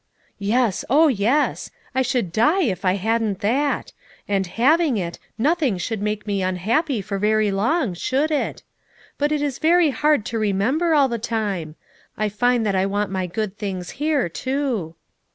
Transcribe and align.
"Yes, 0.39 0.83
oh, 0.89 1.09
yes! 1.09 1.69
I 1.93 2.01
should 2.01 2.31
die 2.31 2.63
if 2.63 2.83
I 2.83 2.93
hadn't 2.93 3.41
that; 3.41 3.93
and 4.27 4.47
having 4.47 4.97
it 4.97 5.19
nothing 5.37 5.77
should 5.77 6.01
make 6.01 6.25
me 6.25 6.41
unhappy 6.41 7.03
for 7.03 7.19
very 7.19 7.51
long, 7.51 7.93
should 7.93 8.31
it? 8.31 8.63
But 9.19 9.31
it 9.31 9.43
is 9.43 9.59
very 9.59 9.91
hard 9.91 10.21
94 10.21 10.21
FOUR 10.23 10.23
MOTHERS 10.23 10.23
AT 10.23 10.25
CHAUTAUQUA 10.25 10.29
to 10.31 10.55
remember 10.79 10.95
all 10.95 11.07
the 11.07 11.19
time. 11.19 11.75
I 12.17 12.29
find 12.29 12.65
that 12.65 12.75
I 12.75 12.85
want 12.87 13.11
my 13.11 13.27
good 13.27 13.59
things 13.59 13.91
here, 13.91 14.27
too." 14.27 14.95